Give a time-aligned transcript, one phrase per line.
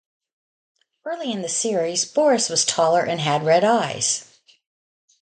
[1.05, 4.35] Early in the series, Boris was taller and had red eyes.